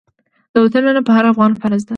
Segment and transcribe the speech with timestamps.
[0.53, 1.89] د وطن مينه په هر افغان فرض ده.